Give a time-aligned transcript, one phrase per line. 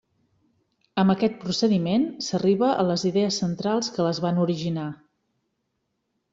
[1.01, 4.89] Amb aquest procediment, s'arriba a les idees centrals que les van originar.